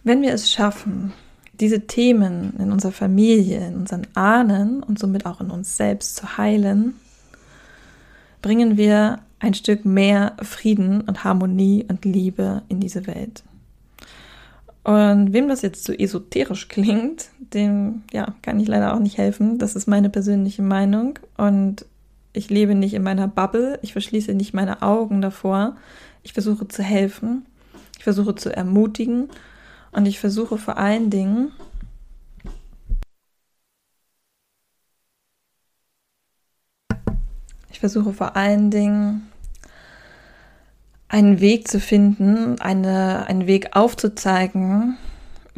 Wenn 0.05 0.23
wir 0.23 0.33
es 0.33 0.51
schaffen, 0.51 1.13
diese 1.61 1.87
Themen 1.87 2.55
in 2.59 2.71
unserer 2.71 2.93
Familie, 2.93 3.67
in 3.67 3.77
unseren 3.77 4.07
Ahnen 4.15 4.83
und 4.83 4.99
somit 4.99 5.27
auch 5.27 5.41
in 5.41 5.51
uns 5.51 5.77
selbst 5.77 6.17
zu 6.17 6.39
heilen, 6.39 6.95
bringen 8.43 8.77
wir 8.77 9.21
ein 9.41 9.55
Stück 9.55 9.85
mehr 9.85 10.37
Frieden 10.43 11.01
und 11.03 11.25
Harmonie 11.25 11.85
und 11.89 12.05
Liebe 12.05 12.63
in 12.69 12.81
diese 12.81 13.07
Welt. 13.07 13.43
Und 14.85 15.33
wem 15.33 15.49
das 15.49 15.63
jetzt 15.63 15.85
so 15.85 15.93
esoterisch 15.93 16.69
klingt, 16.69 17.29
dem 17.39 18.05
ja, 18.13 18.35
kann 18.43 18.59
ich 18.59 18.69
leider 18.69 18.95
auch 18.95 19.01
nicht 19.01 19.19
helfen. 19.19 19.59
Das 19.59 19.77
ist 19.77 19.87
meine 19.87 20.09
persönliche 20.09 20.63
Meinung. 20.63 21.19
Und 21.37 21.85
ich 22.39 22.51
lebe 22.51 22.77
nicht 22.77 22.95
in 22.95 23.03
meiner 23.03 23.27
Bubble, 23.27 23.81
ich 23.83 23.93
verschließe 23.93 24.33
nicht 24.33 24.55
meine 24.55 24.81
Augen 24.81 25.21
davor. 25.21 25.77
Ich 26.23 26.33
versuche 26.33 26.69
zu 26.69 26.85
helfen, 26.85 27.45
ich 27.97 28.05
versuche 28.05 28.37
zu 28.37 28.55
ermutigen. 28.55 29.29
Und 29.91 30.07
ich 30.07 30.21
versuche 30.21 30.57
vor 30.57 30.77
allen 30.77 31.11
Dingen, 31.11 31.51
ich 37.71 37.81
versuche 37.81 38.13
vor 38.13 38.37
allen 38.37 38.71
Dingen, 38.71 39.29
einen 41.09 41.41
Weg 41.41 41.67
zu 41.67 41.81
finden, 41.81 42.61
eine, 42.61 43.27
einen 43.27 43.49
Weg 43.49 43.75
aufzuzeigen, 43.75 44.97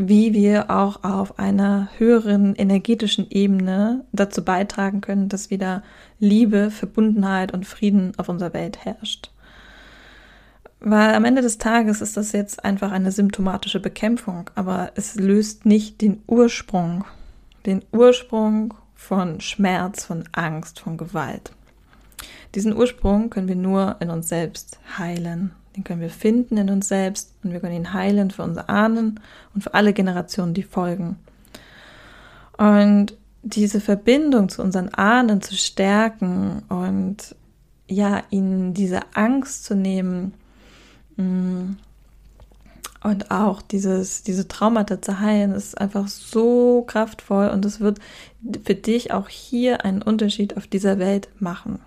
wie 0.03 0.33
wir 0.33 0.71
auch 0.71 1.05
auf 1.05 1.39
einer 1.39 1.91
höheren 1.99 2.55
energetischen 2.55 3.31
Ebene 3.31 4.07
dazu 4.13 4.43
beitragen 4.43 5.03
können, 5.03 5.29
dass 5.29 5.51
wieder 5.51 5.83
Liebe, 6.19 6.71
Verbundenheit 6.71 7.53
und 7.53 7.67
Frieden 7.67 8.13
auf 8.17 8.31
unserer 8.31 8.55
Welt 8.55 8.83
herrscht. 8.83 9.31
Weil 10.81 11.15
am 11.15 11.27
Ende 11.27 11.43
des 11.43 11.59
Tages 11.59 12.01
ist 12.01 12.17
das 12.17 12.33
jetzt 12.33 12.65
einfach 12.65 12.93
eine 12.93 13.13
symptomatische 13.13 13.79
Bekämpfung, 13.79 14.49
aber 14.55 14.93
es 14.95 15.17
löst 15.17 15.67
nicht 15.67 16.01
den 16.01 16.23
Ursprung, 16.27 17.05
den 17.67 17.85
Ursprung 17.93 18.73
von 18.95 19.43
Schmerz, 19.43 20.07
von 20.07 20.25
Angst, 20.33 20.81
von 20.81 20.97
Gewalt. 20.97 21.53
Diesen 22.55 22.75
Ursprung 22.75 23.29
können 23.29 23.49
wir 23.49 23.57
nur 23.57 23.97
in 24.01 24.09
uns 24.09 24.31
selbst 24.31 24.81
heilen. 24.97 25.53
Den 25.77 25.85
können 25.85 26.01
wir 26.01 26.11
finden 26.11 26.57
in 26.57 26.71
uns 26.71 26.89
selbst 26.89 27.35
und 27.43 27.53
wir 27.53 27.61
können 27.61 27.77
ihn 27.77 27.93
heilen 27.93 28.31
für 28.31 28.43
unsere 28.43 28.69
Ahnen 28.69 29.21
und 29.55 29.63
für 29.63 29.75
alle 29.75 29.93
Generationen, 29.93 30.55
die 30.55 30.65
folgen. 30.65 31.19
Und 32.59 33.17
diese 33.43 33.81
Verbindung 33.81 34.49
zu 34.49 34.63
unseren 34.63 34.89
Ahnen 34.91 35.41
zu 35.41 35.57
stärken 35.57 36.63
und 36.69 37.35
ja, 37.89 38.23
ihnen 38.31 38.75
diese 38.75 39.01
Angst 39.15 39.65
zu 39.65 39.75
nehmen 39.75 40.35
mm, 41.17 41.73
und 43.03 43.31
auch 43.31 43.63
dieses, 43.63 44.23
diese 44.23 44.47
Traumata 44.47 45.01
zu 45.01 45.21
heilen, 45.21 45.53
ist 45.53 45.81
einfach 45.81 46.07
so 46.09 46.83
kraftvoll 46.87 47.49
und 47.49 47.65
es 47.65 47.81
wird 47.81 47.99
für 48.65 48.75
dich 48.75 49.13
auch 49.13 49.29
hier 49.29 49.85
einen 49.85 50.03
Unterschied 50.03 50.57
auf 50.57 50.67
dieser 50.67 50.99
Welt 50.99 51.29
machen. 51.41 51.81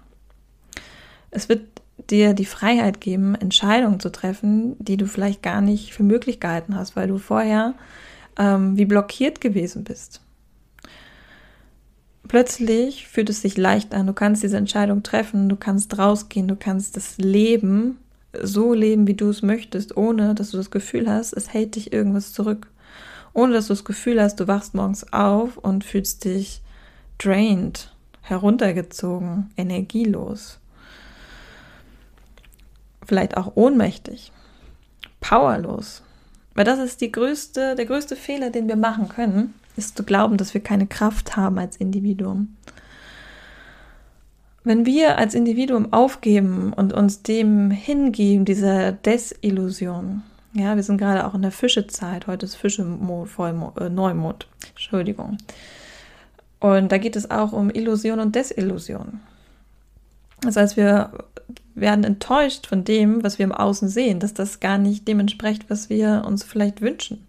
Es 1.29 1.49
wird 1.49 1.72
dir 1.97 2.33
die 2.33 2.45
Freiheit 2.45 3.01
geben, 3.01 3.35
Entscheidungen 3.35 3.99
zu 3.99 4.11
treffen, 4.11 4.75
die 4.79 4.97
du 4.97 5.05
vielleicht 5.05 5.41
gar 5.41 5.61
nicht 5.61 5.93
für 5.93 6.03
möglich 6.03 6.39
gehalten 6.39 6.75
hast, 6.75 6.95
weil 6.95 7.07
du 7.07 7.17
vorher 7.17 7.75
ähm, 8.37 8.77
wie 8.77 8.85
blockiert 8.85 9.41
gewesen 9.41 9.83
bist. 9.83 10.21
Plötzlich 12.27 13.07
fühlt 13.07 13.29
es 13.29 13.41
sich 13.41 13.57
leicht 13.57 13.93
an, 13.93 14.07
du 14.07 14.13
kannst 14.13 14.43
diese 14.43 14.57
Entscheidung 14.57 15.03
treffen, 15.03 15.49
du 15.49 15.55
kannst 15.55 15.97
rausgehen, 15.97 16.47
du 16.47 16.55
kannst 16.55 16.95
das 16.95 17.17
Leben 17.17 17.97
so 18.41 18.73
leben, 18.73 19.05
wie 19.05 19.13
du 19.13 19.29
es 19.29 19.43
möchtest, 19.43 19.95
ohne 19.95 20.33
dass 20.33 20.51
du 20.51 20.57
das 20.57 20.71
Gefühl 20.71 21.07
hast, 21.07 21.33
es 21.33 21.53
hält 21.53 21.75
dich 21.75 21.93
irgendwas 21.93 22.33
zurück. 22.33 22.67
Ohne 23.33 23.53
dass 23.53 23.67
du 23.67 23.73
das 23.73 23.85
Gefühl 23.85 24.21
hast, 24.21 24.39
du 24.39 24.47
wachst 24.47 24.73
morgens 24.73 25.11
auf 25.11 25.57
und 25.57 25.83
fühlst 25.83 26.25
dich 26.25 26.61
drained, 27.17 27.93
heruntergezogen, 28.21 29.51
energielos 29.57 30.59
vielleicht 33.05 33.37
auch 33.37 33.53
ohnmächtig, 33.55 34.31
powerlos. 35.19 36.03
Weil 36.55 36.65
das 36.65 36.79
ist 36.79 37.01
größte, 37.11 37.75
der 37.75 37.85
größte 37.85 38.15
Fehler, 38.15 38.49
den 38.49 38.67
wir 38.67 38.75
machen 38.75 39.09
können, 39.09 39.53
ist 39.75 39.97
zu 39.97 40.03
glauben, 40.03 40.37
dass 40.37 40.53
wir 40.53 40.61
keine 40.61 40.87
Kraft 40.87 41.35
haben 41.35 41.57
als 41.57 41.77
Individuum. 41.77 42.55
Wenn 44.63 44.85
wir 44.85 45.17
als 45.17 45.33
Individuum 45.33 45.91
aufgeben 45.91 46.71
und 46.73 46.93
uns 46.93 47.21
dem 47.21 47.69
hingeben, 47.71 48.45
dieser 48.45 48.93
Desillusion, 48.93 50.21
ja, 50.53 50.75
wir 50.75 50.83
sind 50.83 50.99
gerade 50.99 51.25
auch 51.25 51.33
in 51.33 51.41
der 51.41 51.51
Fischezeit, 51.51 52.27
heute 52.27 52.45
ist 52.45 52.55
Fische 52.55 52.83
äh, 52.83 53.89
Neumond, 53.89 54.47
Entschuldigung. 54.69 55.37
Und 56.59 56.91
da 56.91 56.97
geht 56.97 57.15
es 57.15 57.29
auch 57.29 57.51
um 57.51 57.69
Illusion 57.71 58.19
und 58.19 58.35
Desillusion. 58.35 59.19
Das 60.43 60.55
heißt, 60.55 60.77
wir 60.77 61.11
werden 61.75 62.03
enttäuscht 62.03 62.67
von 62.67 62.83
dem, 62.83 63.23
was 63.23 63.39
wir 63.39 63.45
im 63.45 63.51
Außen 63.51 63.87
sehen, 63.87 64.19
dass 64.19 64.33
das 64.33 64.59
gar 64.59 64.77
nicht 64.77 65.07
dem 65.07 65.19
entspricht, 65.19 65.69
was 65.69 65.89
wir 65.89 66.23
uns 66.25 66.43
vielleicht 66.43 66.81
wünschen. 66.81 67.25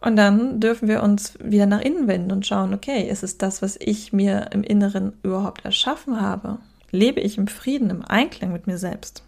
Und 0.00 0.16
dann 0.16 0.60
dürfen 0.60 0.88
wir 0.88 1.02
uns 1.02 1.34
wieder 1.42 1.66
nach 1.66 1.80
innen 1.80 2.08
wenden 2.08 2.32
und 2.32 2.46
schauen, 2.46 2.74
okay, 2.74 3.08
ist 3.08 3.22
es 3.22 3.38
das, 3.38 3.62
was 3.62 3.76
ich 3.80 4.12
mir 4.12 4.50
im 4.52 4.62
Inneren 4.62 5.14
überhaupt 5.22 5.64
erschaffen 5.64 6.20
habe? 6.20 6.58
Lebe 6.90 7.20
ich 7.20 7.38
im 7.38 7.46
Frieden, 7.46 7.88
im 7.88 8.04
Einklang 8.04 8.52
mit 8.52 8.66
mir 8.66 8.76
selbst? 8.76 9.22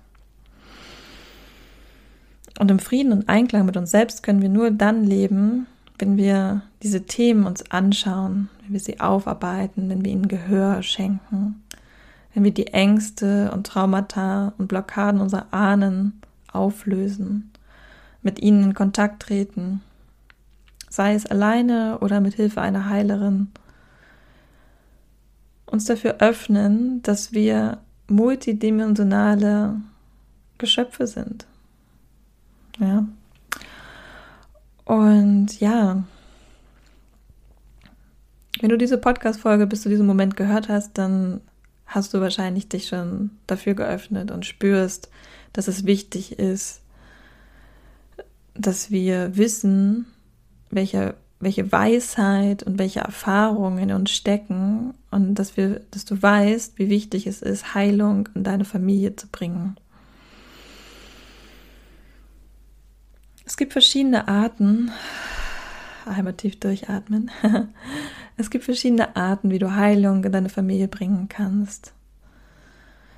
Und 2.58 2.70
im 2.70 2.78
Frieden 2.78 3.12
und 3.12 3.28
Einklang 3.28 3.64
mit 3.66 3.76
uns 3.76 3.90
selbst 3.90 4.22
können 4.22 4.42
wir 4.42 4.48
nur 4.48 4.70
dann 4.70 5.04
leben, 5.04 5.66
wenn 5.98 6.16
wir 6.16 6.62
diese 6.82 7.04
Themen 7.04 7.46
uns 7.46 7.70
anschauen, 7.70 8.50
wenn 8.62 8.72
wir 8.72 8.80
sie 8.80 9.00
aufarbeiten, 9.00 9.88
wenn 9.88 10.04
wir 10.04 10.12
ihnen 10.12 10.28
Gehör 10.28 10.82
schenken, 10.82 11.62
wenn 12.36 12.44
wir 12.44 12.54
die 12.54 12.68
Ängste 12.68 13.50
und 13.50 13.66
Traumata 13.66 14.52
und 14.58 14.68
Blockaden 14.68 15.20
unserer 15.20 15.52
Ahnen 15.52 16.20
auflösen, 16.52 17.50
mit 18.22 18.40
ihnen 18.40 18.62
in 18.62 18.74
Kontakt 18.74 19.22
treten 19.22 19.80
sei 20.96 21.14
es 21.14 21.26
alleine 21.26 21.98
oder 22.00 22.20
mit 22.20 22.34
Hilfe 22.34 22.62
einer 22.62 22.88
Heilerin, 22.88 23.48
uns 25.66 25.84
dafür 25.84 26.16
öffnen, 26.20 27.02
dass 27.02 27.32
wir 27.32 27.78
multidimensionale 28.08 29.80
Geschöpfe 30.58 31.06
sind. 31.06 31.46
Ja. 32.78 33.06
Und 34.86 35.60
ja, 35.60 36.04
wenn 38.60 38.70
du 38.70 38.78
diese 38.78 38.96
Podcast-Folge 38.96 39.66
bis 39.66 39.82
zu 39.82 39.90
diesem 39.90 40.06
Moment 40.06 40.36
gehört 40.36 40.68
hast, 40.70 40.96
dann 40.96 41.42
hast 41.86 42.12
du 42.14 42.20
wahrscheinlich 42.20 42.68
dich 42.68 42.88
schon 42.88 43.30
dafür 43.46 43.74
geöffnet 43.74 44.30
und 44.30 44.44
spürst, 44.44 45.10
dass 45.52 45.68
es 45.68 45.86
wichtig 45.86 46.38
ist, 46.38 46.80
dass 48.54 48.90
wir 48.90 49.36
wissen, 49.36 50.06
welche, 50.70 51.14
welche 51.40 51.70
Weisheit 51.70 52.62
und 52.62 52.78
welche 52.78 53.00
Erfahrungen 53.00 53.78
in 53.78 53.92
uns 53.92 54.10
stecken 54.10 54.94
und 55.10 55.34
dass 55.34 55.56
wir, 55.56 55.80
dass 55.90 56.04
du 56.04 56.20
weißt, 56.20 56.78
wie 56.78 56.90
wichtig 56.90 57.26
es 57.26 57.42
ist, 57.42 57.74
Heilung 57.74 58.28
in 58.34 58.44
deine 58.44 58.64
Familie 58.64 59.14
zu 59.16 59.28
bringen. 59.28 59.76
Es 63.44 63.56
gibt 63.56 63.72
verschiedene 63.72 64.26
Arten, 64.26 64.90
einmal 66.04 66.34
tief 66.34 66.58
durchatmen. 66.58 67.30
Es 68.36 68.50
gibt 68.50 68.64
verschiedene 68.64 69.16
Arten, 69.16 69.50
wie 69.50 69.58
du 69.58 69.74
Heilung 69.74 70.22
in 70.24 70.32
deine 70.32 70.48
Familie 70.48 70.88
bringen 70.88 71.28
kannst 71.28 71.92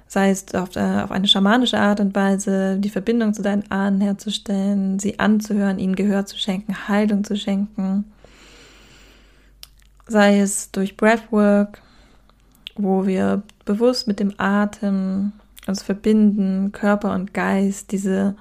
sei 0.09 0.31
es 0.31 0.55
auf, 0.55 0.75
äh, 0.75 1.03
auf 1.03 1.13
eine 1.13 1.29
schamanische 1.29 1.79
Art 1.79 2.01
und 2.01 2.15
Weise, 2.15 2.79
die 2.79 2.89
Verbindung 2.89 3.35
zu 3.35 3.43
deinen 3.43 3.71
Ahnen 3.71 4.01
herzustellen, 4.01 4.99
sie 4.99 5.19
anzuhören, 5.19 5.79
ihnen 5.79 5.95
Gehör 5.95 6.27
zu 6.27 6.39
schenken, 6.39 6.89
Heilung 6.89 7.25
zu 7.25 7.37
schenken, 7.37 8.07
sei 10.07 10.41
es 10.41 10.73
durch 10.73 10.97
Breathwork, 10.97 11.83
wo 12.75 13.07
wir 13.07 13.43
bewusst 13.67 14.09
mit 14.09 14.19
dem 14.19 14.33
Atem 14.39 15.33
uns 15.67 15.83
verbinden, 15.83 16.73
Körper 16.73 17.13
und 17.13 17.35
Geist, 17.35 17.93
diese, 17.93 18.35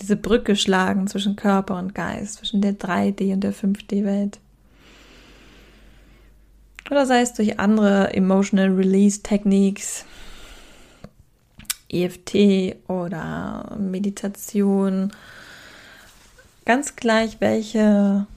diese 0.00 0.16
Brücke 0.16 0.56
schlagen 0.56 1.06
zwischen 1.06 1.36
Körper 1.36 1.78
und 1.78 1.94
Geist, 1.94 2.36
zwischen 2.36 2.62
der 2.62 2.78
3D 2.78 3.34
und 3.34 3.40
der 3.40 3.52
5D-Welt. 3.52 4.40
Oder 6.94 7.06
sei 7.06 7.22
es 7.22 7.32
durch 7.32 7.58
andere 7.58 8.14
Emotional 8.14 8.68
Release 8.68 9.20
Techniques, 9.20 10.04
EFT 11.90 12.76
oder 12.86 13.76
Meditation. 13.80 15.10
Ganz 16.64 16.94
gleich, 16.94 17.40
welche 17.40 18.28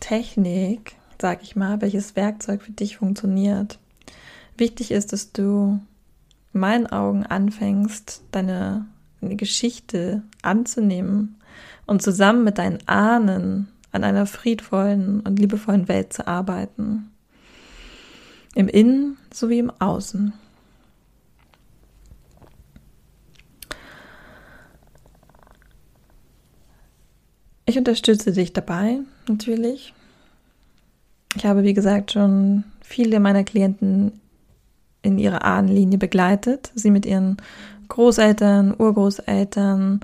Technik, 0.00 0.96
sag 1.20 1.42
ich 1.42 1.56
mal, 1.56 1.82
welches 1.82 2.16
Werkzeug 2.16 2.62
für 2.62 2.72
dich 2.72 2.96
funktioniert. 2.96 3.78
Wichtig 4.56 4.90
ist, 4.90 5.12
dass 5.12 5.32
du 5.32 5.78
in 6.54 6.60
meinen 6.60 6.86
Augen 6.86 7.26
anfängst, 7.26 8.22
deine, 8.30 8.86
deine 9.20 9.36
Geschichte 9.36 10.22
anzunehmen 10.40 11.36
und 11.84 12.00
zusammen 12.00 12.44
mit 12.44 12.56
deinen 12.56 12.78
Ahnen 12.88 13.68
an 13.92 14.04
einer 14.04 14.24
friedvollen 14.24 15.20
und 15.20 15.38
liebevollen 15.38 15.86
Welt 15.88 16.14
zu 16.14 16.26
arbeiten. 16.26 17.10
Im 18.54 18.68
Innen 18.68 19.16
sowie 19.32 19.58
im 19.58 19.70
Außen. 19.80 20.32
Ich 27.66 27.78
unterstütze 27.78 28.32
dich 28.32 28.52
dabei, 28.52 28.98
natürlich. 29.26 29.94
Ich 31.34 31.44
habe, 31.44 31.64
wie 31.64 31.74
gesagt, 31.74 32.12
schon 32.12 32.64
viele 32.80 33.18
meiner 33.18 33.42
Klienten 33.42 34.20
in 35.02 35.18
ihrer 35.18 35.44
Ahnenlinie 35.44 35.98
begleitet, 35.98 36.70
sie 36.74 36.90
mit 36.90 37.06
ihren 37.06 37.38
Großeltern, 37.88 38.74
Urgroßeltern, 38.78 40.00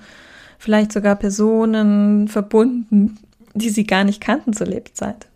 vielleicht 0.59 0.93
sogar 0.93 1.17
Personen 1.17 2.29
verbunden, 2.29 3.19
die 3.55 3.71
sie 3.71 3.85
gar 3.85 4.05
nicht 4.05 4.21
kannten 4.21 4.53
zur 4.53 4.67
Lebzeit. 4.67 5.30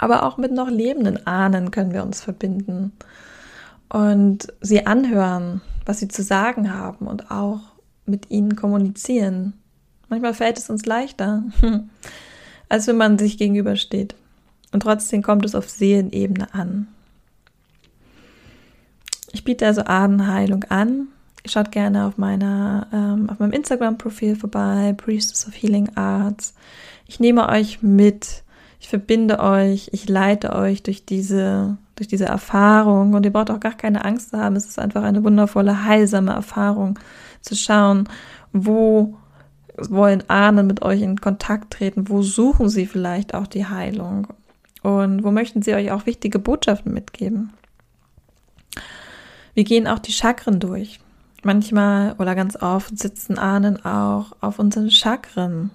Aber 0.00 0.22
auch 0.22 0.38
mit 0.38 0.50
noch 0.50 0.70
lebenden 0.70 1.26
Ahnen 1.26 1.70
können 1.70 1.92
wir 1.92 2.02
uns 2.02 2.22
verbinden 2.22 2.92
und 3.90 4.50
sie 4.62 4.86
anhören, 4.86 5.60
was 5.84 5.98
sie 5.98 6.08
zu 6.08 6.22
sagen 6.22 6.72
haben 6.72 7.06
und 7.06 7.30
auch 7.30 7.60
mit 8.06 8.30
ihnen 8.30 8.56
kommunizieren. 8.56 9.52
Manchmal 10.08 10.32
fällt 10.32 10.56
es 10.56 10.70
uns 10.70 10.86
leichter, 10.86 11.42
als 12.70 12.86
wenn 12.86 12.96
man 12.96 13.18
sich 13.18 13.36
gegenübersteht. 13.36 14.14
Und 14.72 14.80
trotzdem 14.84 15.22
kommt 15.22 15.44
es 15.44 15.54
auf 15.54 15.68
Seelenebene 15.68 16.54
an. 16.54 16.88
Ich 19.32 19.44
biete 19.44 19.66
also 19.66 19.82
Ahnenheilung 19.82 20.64
an. 20.64 21.08
Schaut 21.44 21.72
gerne 21.72 22.06
auf 22.06 22.16
meiner, 22.16 22.86
ähm, 22.90 23.28
auf 23.28 23.38
meinem 23.38 23.52
Instagram-Profil 23.52 24.34
vorbei, 24.36 24.94
Priestess 24.96 25.46
of 25.46 25.54
Healing 25.54 25.94
Arts. 25.94 26.54
Ich 27.06 27.20
nehme 27.20 27.50
euch 27.50 27.82
mit, 27.82 28.44
ich 28.80 28.88
verbinde 28.88 29.38
euch, 29.40 29.90
ich 29.92 30.08
leite 30.08 30.54
euch 30.54 30.82
durch 30.82 31.04
diese, 31.04 31.76
durch 31.96 32.08
diese 32.08 32.24
Erfahrung 32.24 33.12
und 33.12 33.24
ihr 33.24 33.32
braucht 33.32 33.50
auch 33.50 33.60
gar 33.60 33.74
keine 33.74 34.04
Angst 34.04 34.30
zu 34.30 34.38
haben. 34.38 34.56
Es 34.56 34.66
ist 34.66 34.78
einfach 34.78 35.02
eine 35.02 35.22
wundervolle, 35.22 35.84
heilsame 35.84 36.32
Erfahrung 36.32 36.98
zu 37.42 37.54
schauen, 37.54 38.08
wo 38.52 39.16
wollen 39.76 40.28
Ahnen 40.28 40.66
mit 40.66 40.82
euch 40.82 41.02
in 41.02 41.20
Kontakt 41.20 41.74
treten? 41.74 42.08
Wo 42.08 42.22
suchen 42.22 42.68
sie 42.68 42.86
vielleicht 42.86 43.34
auch 43.34 43.46
die 43.46 43.66
Heilung? 43.66 44.28
Und 44.82 45.24
wo 45.24 45.30
möchten 45.30 45.62
sie 45.62 45.74
euch 45.74 45.92
auch 45.92 46.06
wichtige 46.06 46.38
Botschaften 46.38 46.92
mitgeben? 46.92 47.52
Wir 49.52 49.64
gehen 49.64 49.86
auch 49.86 49.98
die 49.98 50.12
Chakren 50.12 50.58
durch. 50.58 51.00
Manchmal 51.42 52.14
oder 52.18 52.34
ganz 52.34 52.56
oft 52.56 52.98
sitzen 52.98 53.38
Ahnen 53.38 53.84
auch 53.84 54.32
auf 54.40 54.58
unseren 54.58 54.90
Chakren. 54.90 55.70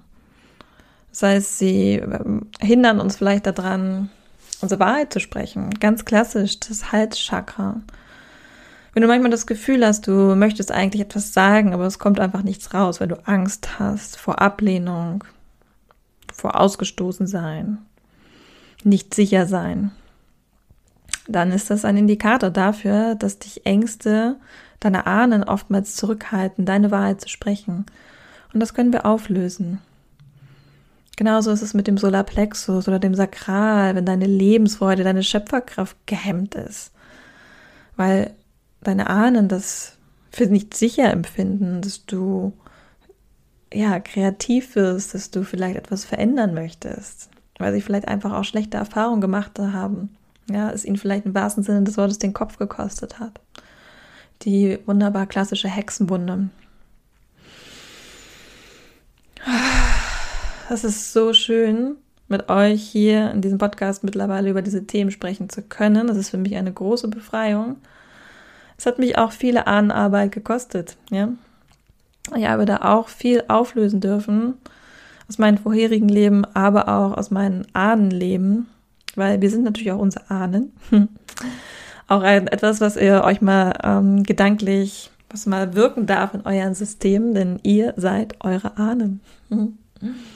Das 1.16 1.24
heißt, 1.24 1.60
sie 1.60 1.94
ähm, 1.94 2.42
hindern 2.60 3.00
uns 3.00 3.16
vielleicht 3.16 3.46
daran, 3.46 4.10
unsere 4.60 4.82
Wahrheit 4.82 5.14
zu 5.14 5.22
sprechen. 5.22 5.70
Ganz 5.80 6.04
klassisch, 6.04 6.60
das 6.60 6.92
Halschakra. 6.92 7.80
Wenn 8.92 9.02
du 9.02 9.08
manchmal 9.08 9.32
das 9.32 9.48
Gefühl 9.48 9.86
hast, 9.86 10.08
du 10.08 10.36
möchtest 10.36 10.74
eigentlich 10.74 11.02
etwas 11.02 11.32
sagen, 11.32 11.74
aber 11.74 11.86
es 11.86 12.00
kommt 12.00 12.20
einfach 12.20 12.44
nichts 12.44 12.74
raus, 12.74 13.00
weil 13.00 13.08
du 13.08 13.26
Angst 13.26 13.80
hast 13.80 14.18
vor 14.18 14.42
Ablehnung, 14.42 15.24
vor 16.34 16.60
ausgestoßen 16.60 17.28
sein, 17.28 17.78
nicht 18.84 19.14
sicher 19.14 19.46
sein, 19.46 19.92
dann 21.30 21.54
ist 21.54 21.70
das 21.70 21.86
ein 21.86 21.96
Indikator 21.96 22.50
dafür, 22.50 23.16
dass 23.16 23.40
dich 23.40 23.66
Ängste 23.66 24.36
deiner 24.82 25.08
Ahnen 25.08 25.46
oftmals 25.46 25.96
zurückhalten, 25.96 26.66
deine 26.66 26.92
Wahrheit 26.92 27.22
zu 27.22 27.30
sprechen. 27.30 27.86
Und 28.54 28.60
das 28.60 28.74
können 28.74 28.92
wir 28.92 29.06
auflösen. 29.06 29.80
Genauso 31.16 31.52
ist 31.52 31.62
es 31.62 31.74
mit 31.74 31.88
dem 31.88 31.98
Solarplexus 31.98 32.88
oder 32.88 33.00
dem 33.00 33.16
Sakral, 33.16 33.96
wenn 33.96 34.06
deine 34.06 34.26
Lebensfreude, 34.26 35.04
deine 35.04 35.24
Schöpferkraft 35.24 35.96
gehemmt 36.06 36.56
ist. 36.56 36.92
Weil 37.96 38.34
deine 38.82 39.10
Ahnen 39.10 39.48
das 39.48 39.98
für 40.32 40.48
nicht 40.48 40.76
sicher 40.76 41.12
empfinden, 41.12 41.82
dass 41.82 42.06
du 42.06 42.54
ja 43.74 44.00
kreativ 44.00 44.76
wirst, 44.76 45.14
dass 45.14 45.32
du 45.32 45.44
vielleicht 45.44 45.78
etwas 45.78 46.04
verändern 46.04 46.54
möchtest, 46.54 47.30
weil 47.58 47.74
sie 47.74 47.82
vielleicht 47.82 48.08
einfach 48.08 48.34
auch 48.34 48.44
schlechte 48.44 48.78
Erfahrungen 48.78 49.22
gemacht 49.22 49.58
haben. 49.58 50.16
Ja, 50.50 50.70
es 50.70 50.86
ihnen 50.86 50.98
vielleicht 50.98 51.26
im 51.26 51.34
wahrsten 51.34 51.64
Sinne 51.64 51.84
des 51.84 51.98
Wortes 51.98 52.20
den 52.20 52.34
Kopf 52.34 52.58
gekostet 52.58 53.20
hat. 53.20 53.40
Die 54.44 54.78
wunderbar 54.86 55.26
klassische 55.26 55.70
Hexenwunde. 55.70 56.50
Das 60.68 60.84
ist 60.84 61.14
so 61.14 61.34
schön, 61.34 61.98
mit 62.28 62.50
euch 62.50 62.82
hier 62.82 63.30
in 63.32 63.42
diesem 63.42 63.60
Podcast 63.60 64.04
mittlerweile 64.04 64.50
über 64.50 64.64
diese 64.64 64.88
Themen 64.88 65.12
sprechen 65.12 65.50
zu 65.50 65.62
können. 65.62 66.08
Das 66.08 66.18
ist 66.18 66.32
für 66.32 66.38
mich 66.38 66.56
eine 66.56 66.74
große 66.74 67.08
Befreiung. 67.08 67.76
Es 68.78 68.88
hat 68.88 68.98
mich 68.98 69.18
auch 69.18 69.32
viele 69.32 69.68
Ahnenarbeit 69.68 70.32
gekostet, 70.32 70.98
ja. 71.12 71.30
Ich 72.36 72.48
habe 72.48 72.66
da 72.66 72.78
auch 72.78 73.10
viel 73.10 73.44
auflösen 73.48 74.02
dürfen 74.02 74.56
aus 75.30 75.38
meinem 75.38 75.60
vorherigen 75.60 76.10
Leben, 76.10 76.44
aber 76.56 76.88
auch 76.90 77.16
aus 77.16 77.30
meinem 77.30 77.66
Ahnenleben, 77.74 78.66
weil 79.16 79.42
wir 79.42 79.52
sind 79.52 79.64
natürlich 79.64 79.92
auch 79.92 80.00
unsere 80.00 80.32
Ahnen. 80.32 80.74
auch 82.08 82.24
ein, 82.24 82.48
etwas, 82.48 82.82
was 82.82 82.98
ihr 82.98 83.24
euch 83.24 83.42
mal 83.42 83.74
ähm, 83.84 84.24
gedanklich, 84.24 85.12
was 85.30 85.46
mal 85.46 85.76
wirken 85.76 86.08
darf 86.08 86.34
in 86.34 86.42
euren 86.42 86.74
System, 86.74 87.36
denn 87.36 87.60
ihr 87.62 87.94
seid 87.98 88.44
eure 88.44 88.78
Ahnen. 88.78 89.22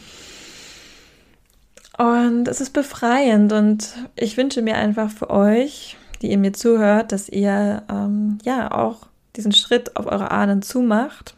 Und 2.00 2.48
es 2.48 2.62
ist 2.62 2.72
befreiend 2.72 3.52
und 3.52 3.94
ich 4.16 4.38
wünsche 4.38 4.62
mir 4.62 4.78
einfach 4.78 5.12
für 5.12 5.30
euch, 5.30 5.98
die 6.22 6.32
ihr 6.32 6.38
mir 6.38 6.54
zuhört, 6.54 7.12
dass 7.12 7.28
ihr 7.28 7.84
ähm, 7.92 8.38
ja 8.46 8.72
auch 8.72 9.08
diesen 9.36 9.52
Schritt 9.52 9.98
auf 9.98 10.06
eure 10.06 10.32
Ahnen 10.32 10.62
zumacht, 10.62 11.36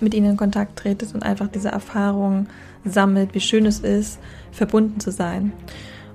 mit 0.00 0.14
ihnen 0.14 0.30
in 0.30 0.36
Kontakt 0.36 0.78
tretet 0.78 1.12
und 1.12 1.24
einfach 1.24 1.48
diese 1.48 1.70
Erfahrung 1.70 2.46
sammelt, 2.84 3.34
wie 3.34 3.40
schön 3.40 3.66
es 3.66 3.80
ist, 3.80 4.20
verbunden 4.52 5.00
zu 5.00 5.10
sein. 5.10 5.52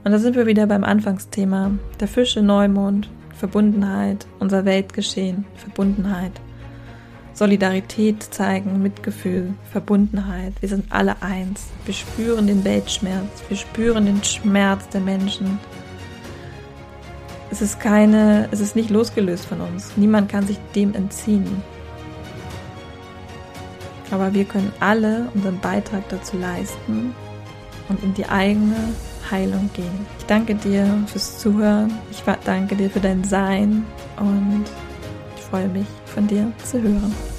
Und 0.06 0.14
da 0.14 0.18
sind 0.18 0.38
wir 0.38 0.46
wieder 0.46 0.66
beim 0.66 0.86
Anfangsthema 0.86 1.72
der 2.00 2.08
Fische, 2.08 2.42
Neumond, 2.42 3.10
Verbundenheit, 3.34 4.26
unser 4.40 4.64
Weltgeschehen, 4.64 5.44
Verbundenheit. 5.58 6.32
Solidarität 7.36 8.24
zeigen, 8.24 8.82
Mitgefühl, 8.82 9.54
Verbundenheit. 9.72 10.54
Wir 10.62 10.70
sind 10.70 10.86
alle 10.90 11.22
eins. 11.22 11.66
Wir 11.84 11.94
spüren 11.94 12.48
den 12.48 12.64
Weltschmerz. 12.64 13.44
Wir 13.50 13.58
spüren 13.58 14.06
den 14.06 14.24
Schmerz 14.24 14.88
der 14.90 15.02
Menschen. 15.02 15.60
Es 17.52 17.62
ist 17.62 17.82
keine, 17.82 18.48
es 18.52 18.62
ist 18.62 18.78
nicht 18.78 18.90
losgelöst 18.90 19.46
von 19.46 19.60
uns. 19.60 19.92
Niemand 19.98 20.30
kann 20.30 20.48
sich 20.48 20.58
dem 20.76 20.96
entziehen. 20.96 21.62
Aber 24.12 24.34
wir 24.34 24.46
können 24.46 24.72
alle 24.80 25.28
unseren 25.34 25.60
Beitrag 25.60 26.08
dazu 26.08 26.38
leisten 26.38 27.14
und 27.90 28.02
in 28.02 28.14
die 28.14 28.28
eigene 28.28 28.78
Heilung 29.30 29.70
gehen. 29.74 30.06
Ich 30.20 30.26
danke 30.26 30.56
dir 30.56 30.88
fürs 31.08 31.38
Zuhören. 31.40 31.92
Ich 32.12 32.24
danke 32.46 32.78
dir 32.78 32.90
für 32.90 33.02
dein 33.02 33.26
Sein 33.26 33.86
und 34.18 34.66
freue 35.50 35.68
mich, 35.68 35.88
von 36.16 36.28
dir 36.28 36.52
zu 36.64 36.82
hören. 36.82 37.35